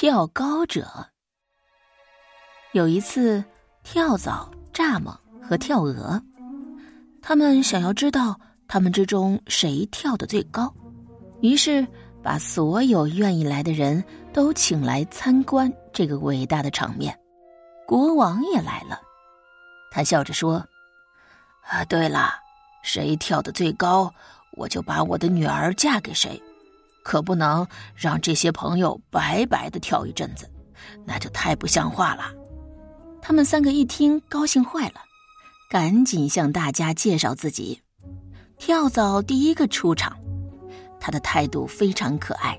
[0.00, 1.06] 跳高者。
[2.72, 3.44] 有一次，
[3.82, 6.18] 跳蚤、蚱蜢和跳蛾，
[7.20, 10.74] 他们想要知道他们之中谁跳得最高，
[11.42, 11.86] 于是
[12.22, 14.02] 把所有愿意来的人
[14.32, 17.14] 都请来参观这个伟大的场面。
[17.86, 18.98] 国王也来了，
[19.90, 20.66] 他笑着说
[21.68, 22.30] ：“啊，对了，
[22.82, 24.10] 谁跳得最高，
[24.52, 26.42] 我就把我的女儿嫁给谁。
[27.02, 30.50] 可不能让这些朋友白白的跳一阵子，
[31.04, 32.32] 那就太不像话了。”
[33.22, 35.00] 他们三个一听，高兴坏了，
[35.70, 37.80] 赶紧向大家介绍自己。
[38.58, 40.18] 跳蚤第一个出场，
[40.98, 42.58] 他的态度非常可爱，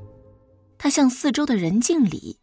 [0.78, 2.38] 他向四周的人敬礼。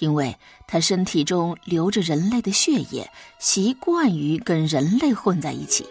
[0.00, 5.86] 因为他身体中流着人类的血液，习惯于跟人类混在一起，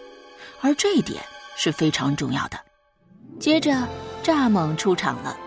[0.60, 1.24] 而这一点
[1.56, 2.60] 是非常重要的。
[3.40, 3.88] 接着，
[4.24, 5.38] 蚱蜢出场了，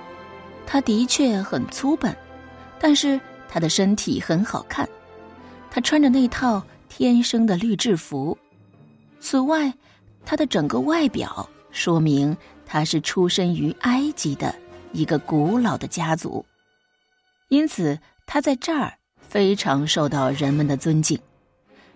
[0.66, 2.14] 他的确很粗笨，
[2.78, 4.88] 但是他的身体很好看，
[5.70, 8.36] 他穿着那套天生的绿制服。
[9.18, 9.72] 此外，
[10.24, 14.54] 他的整个外表说明他是出身于埃及的
[14.92, 16.44] 一个古老的家族，
[17.48, 17.98] 因此。
[18.28, 21.16] 他在这儿非常受到人们的尊敬，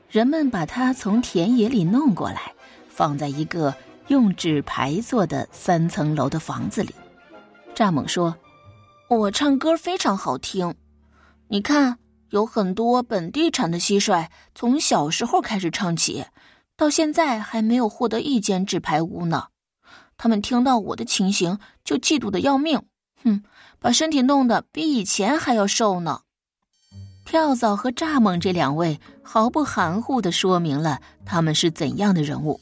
[0.09, 2.53] 人们把他从田野里弄过来，
[2.89, 3.75] 放在一个
[4.11, 6.93] 用纸牌做的三层楼的房子里。
[7.77, 8.37] 蚱蜢说
[9.09, 10.75] ：“我唱歌非常好听，
[11.47, 11.97] 你看，
[12.31, 16.25] 有很多本地产的蟋蟀，从小时候开始唱起，
[16.77, 19.47] 到现在还没有获得一间纸牌屋呢。
[20.17, 22.83] 他们听到我的情形，就嫉妒的要命。”
[23.23, 23.45] 哼，
[23.79, 26.23] 把身体弄得比以前还要瘦呢。
[27.25, 32.61] 跳蚤和蚱蜢这两位毫不含糊的说明了他们是怎样的人物。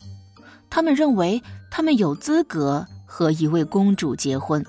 [0.70, 4.64] 他们认为他们有资格和一位公主结婚，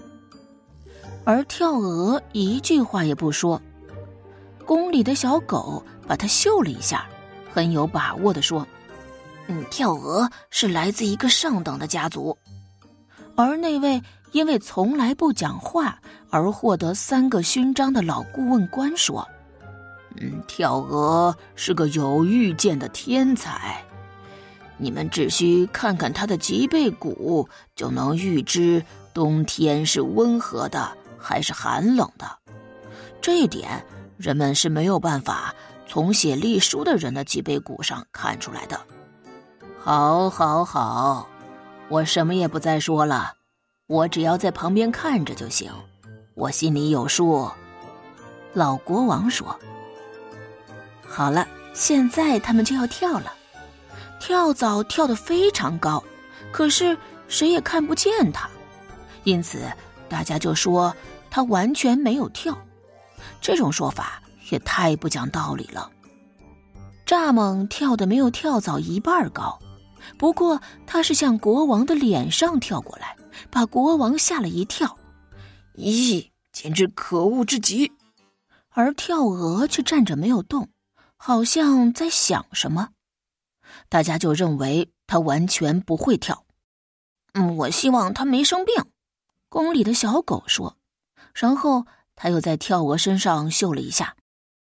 [1.23, 3.61] 而跳鹅一句话也不说。
[4.65, 7.05] 宫里的小狗把它嗅了一下，
[7.53, 8.65] 很有把握的说
[9.47, 12.37] ：“嗯，跳鹅是来自一个上等的家族。”
[13.35, 14.01] 而那位。
[14.31, 15.99] 因为从来不讲话
[16.29, 19.27] 而获得三个勋章的老顾问官说
[20.21, 23.83] ：“嗯，跳鹅是个有预见的天才。
[24.79, 32.25] 你们只需看看他的脊背骨，就能预知冬天是温和的还是寒冷的。
[33.21, 33.85] 这一点
[34.17, 35.53] 人们是没有办法
[35.85, 38.79] 从写隶书的人的脊背骨上看出来的。”
[39.77, 41.27] 好，好，好，
[41.89, 43.33] 我什么也不再说了。
[43.87, 45.71] 我只要在旁边看着就行，
[46.35, 47.49] 我心里有数。”
[48.53, 49.57] 老国王说。
[51.05, 53.33] “好了，现在他们就要跳了。
[54.19, 56.03] 跳蚤跳得非常高，
[56.51, 56.97] 可是
[57.27, 58.49] 谁也看不见它，
[59.23, 59.59] 因此
[60.07, 60.95] 大家就说
[61.29, 62.57] 它完全没有跳。
[63.41, 64.21] 这种说法
[64.51, 65.89] 也太不讲道理了。
[67.05, 69.57] 蚱蜢跳的没有跳蚤一半高，
[70.17, 73.15] 不过它是向国王的脸上跳过来。”
[73.49, 74.97] 把国王吓了一跳，
[75.75, 77.89] 咦，简直可恶至极！
[78.71, 80.67] 而跳蛾却站着没有动，
[81.15, 82.89] 好像在想什么。
[83.87, 86.45] 大家就认为他完全不会跳。
[87.33, 88.73] 嗯，我希望他没生病。
[89.49, 90.77] 宫里的小狗说。
[91.33, 94.15] 然后他又在跳蛾身上嗅了一下。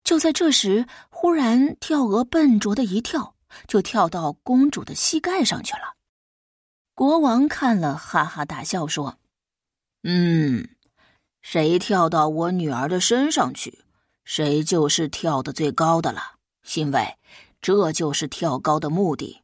[0.04, 3.36] 就在这时，忽然跳蛾笨拙的一跳，
[3.68, 5.96] 就跳到公主的膝盖上去了。
[6.94, 9.18] 国王看了，哈哈大笑，说
[10.04, 10.70] ：“嗯，
[11.42, 13.84] 谁跳到我女儿的身上去，
[14.24, 16.36] 谁就是跳的最高的了。
[16.76, 17.18] 因为
[17.62, 19.42] 这就是跳高的目的。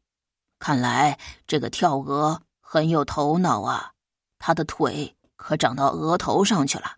[0.59, 3.93] 看来这个跳鹅很有头脑啊，
[4.39, 6.97] 他的腿可长到额头上去了。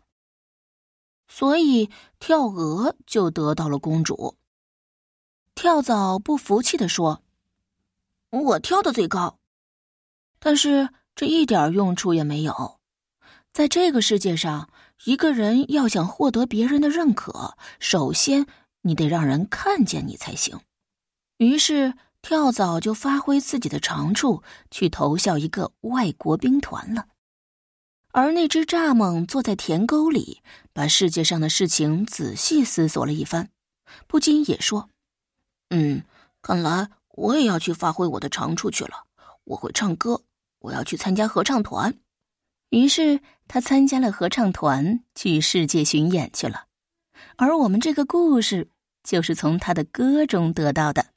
[1.27, 4.37] 所以跳鹅就得到了公主。”
[5.53, 7.21] 跳蚤不服气的说
[8.31, 9.37] ：“我跳的最高。”
[10.39, 12.79] 但是这一点用处也没有，
[13.51, 14.69] 在这个世界上，
[15.03, 18.47] 一个人要想获得别人的认可，首先
[18.83, 20.61] 你得让人看见你才行。
[21.39, 27.07] 于是跳蚤就发挥自己的长处，去投效一个外国兵团了。
[28.11, 33.49] 而那只蚱蜢坐在田沟里，把世界上的事情仔细思索了一番，
[34.05, 34.89] 不禁也说
[35.71, 36.03] ：“嗯，
[36.41, 39.05] 看来我也要去发挥我的长处去了。
[39.45, 40.21] 我会唱歌。”
[40.61, 41.97] 我要去参加合唱团，
[42.67, 46.65] 于是他参加了合唱团，去世界巡演去了。
[47.37, 48.69] 而我们这个故事
[49.01, 51.13] 就是从他的歌中得到的。